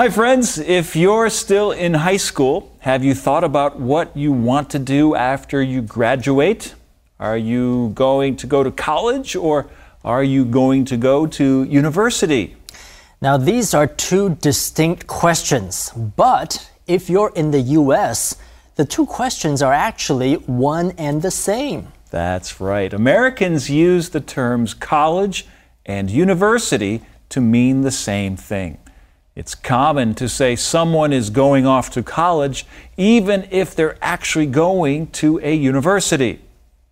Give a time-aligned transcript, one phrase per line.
[0.00, 0.56] Hi, friends.
[0.56, 5.14] If you're still in high school, have you thought about what you want to do
[5.14, 6.74] after you graduate?
[7.18, 9.68] Are you going to go to college or
[10.02, 12.56] are you going to go to university?
[13.20, 18.36] Now, these are two distinct questions, but if you're in the US,
[18.76, 21.88] the two questions are actually one and the same.
[22.10, 22.90] That's right.
[22.90, 25.46] Americans use the terms college
[25.84, 28.78] and university to mean the same thing.
[29.36, 32.66] It's common to say someone is going off to college
[32.96, 36.40] even if they're actually going to a university.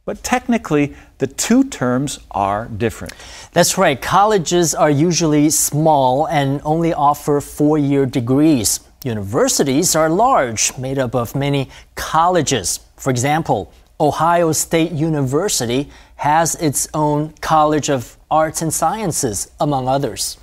[0.05, 3.13] But technically, the two terms are different.
[3.53, 4.01] That's right.
[4.01, 8.81] Colleges are usually small and only offer four year degrees.
[9.05, 12.81] Universities are large, made up of many colleges.
[12.97, 20.39] For example, Ohio State University has its own College of Arts and Sciences, among others.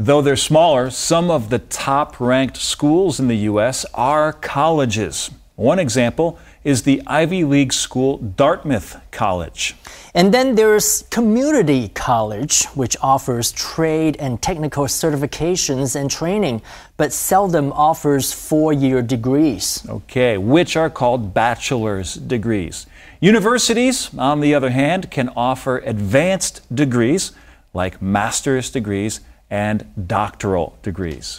[0.00, 3.84] Though they're smaller, some of the top ranked schools in the U.S.
[3.94, 5.28] are colleges.
[5.56, 9.74] One example is the Ivy League school Dartmouth College.
[10.14, 16.62] And then there's community college, which offers trade and technical certifications and training,
[16.96, 19.84] but seldom offers four year degrees.
[19.88, 22.86] Okay, which are called bachelor's degrees.
[23.20, 27.32] Universities, on the other hand, can offer advanced degrees
[27.74, 31.37] like master's degrees and doctoral degrees.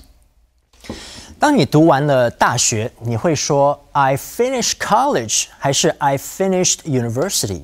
[1.39, 7.63] 当你读完了大学，你会说 "I finished college" 还是 "I finished university"？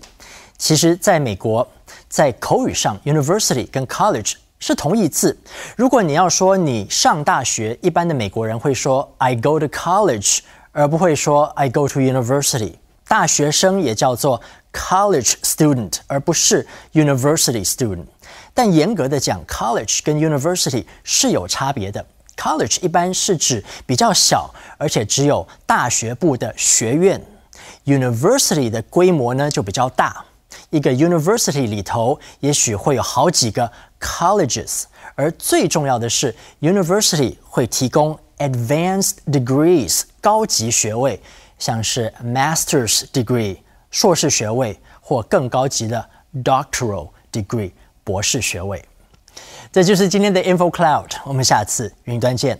[0.58, 1.66] 其实，在美国，
[2.08, 5.38] 在口语上，university 跟 college 是同义字。
[5.76, 10.40] 如果你要说你上大学，一般的美国人会说 "I go to college"，
[10.72, 12.74] 而不会说 "I go to university"。
[13.08, 14.40] 大学生也叫做
[14.72, 18.04] college student，而不是 university student。
[18.55, 22.03] 但严格的讲，college 跟 university 是有差别的。
[22.37, 27.21] College 一般是指比较小，而且只有大学部的学院。
[27.85, 30.23] University 的规模呢就比较大，
[30.69, 34.83] 一个 University 里头也许会有好几个 colleges，
[35.15, 41.21] 而最重要的是 University 会提供 advanced degrees 高级学位，
[41.59, 43.57] 像是 Master's degree
[43.91, 46.09] 硕士学位或更高级的
[46.43, 47.71] Doctoral degree
[48.04, 48.84] 博士学位。
[49.72, 52.58] 这就是今天的 Info Cloud，我们下次云端见。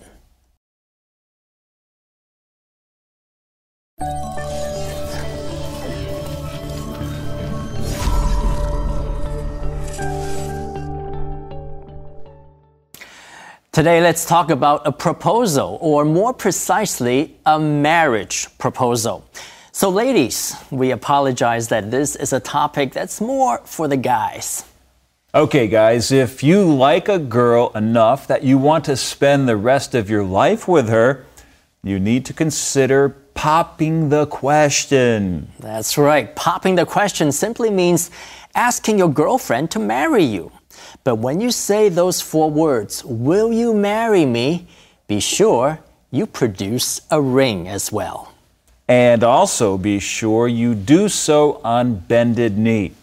[13.73, 19.23] Today, let's talk about a proposal, or more precisely, a marriage proposal.
[19.73, 24.65] So, ladies, we apologize that this is a topic that's more for the guys.
[25.36, 29.94] Okay, guys, if you like a girl enough that you want to spend the rest
[29.94, 31.26] of your life with her,
[31.84, 35.52] you need to consider popping the question.
[35.60, 36.34] That's right.
[36.38, 38.12] Popping the question simply means
[38.56, 40.54] asking your girlfriend to marry you.
[41.04, 44.68] But when you say those four words, will you marry me?
[45.10, 45.80] Be sure
[46.12, 48.34] you produce a ring as well.
[48.88, 52.94] And also be sure you do so on bended knee.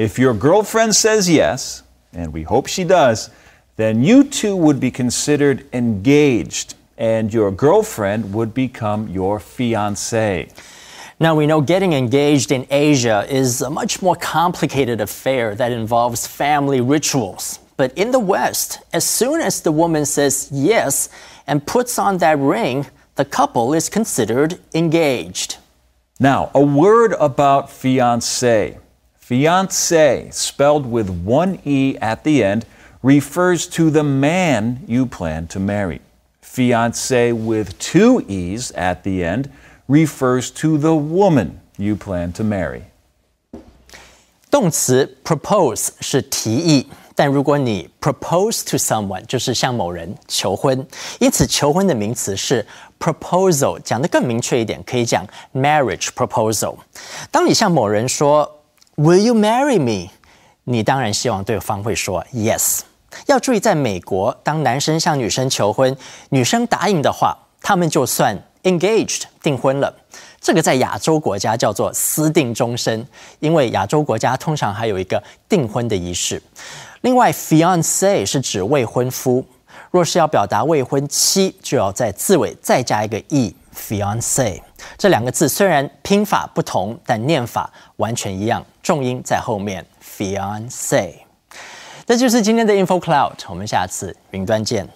[0.00, 1.82] If your girlfriend says yes,
[2.14, 3.28] and we hope she does,
[3.76, 10.48] then you two would be considered engaged and your girlfriend would become your fiance.
[11.20, 16.26] Now, we know getting engaged in Asia is a much more complicated affair that involves
[16.26, 17.58] family rituals.
[17.76, 21.10] But in the West, as soon as the woman says yes
[21.46, 25.58] and puts on that ring, the couple is considered engaged.
[26.18, 28.78] Now, a word about fiance
[29.29, 32.63] Fiance, spelled with one E at the end,
[33.01, 36.01] refers to the man you plan to marry.
[36.41, 39.49] Fiance with two E's at the end
[39.87, 42.83] refers to the woman you plan to marry.
[44.49, 50.87] 动词 propose 是提议，但如果你 propose to someone 就是向某人求婚，
[51.19, 52.65] 因此求婚的名词是
[52.97, 53.77] proposal。
[53.83, 56.77] 讲得更明确一点，可以讲 marriage proposal。
[57.29, 58.49] 当你向某人说
[59.00, 60.10] Will you marry me？
[60.64, 62.80] 你当然希望对方会说 yes。
[63.24, 65.96] 要注意，在美国，当男生向女生求婚，
[66.28, 69.90] 女生答应的话，他们就算 engaged 订婚了。
[70.38, 73.06] 这个在亚洲国家叫做私定终身，
[73.38, 76.42] 因为亚洲国家通常还有一个订婚的仪式。
[77.00, 79.42] 另外，fiance 是指未婚夫，
[79.90, 84.60] 若是要表达未婚妻，就要在字尾再加一个 e，fiance。
[84.98, 89.84] 这两个字虽然拼法不同，但念法完全一样，重音在后面。
[90.02, 91.14] fiance，
[92.04, 94.86] 这就是今天的 info cloud，我们下次云端见。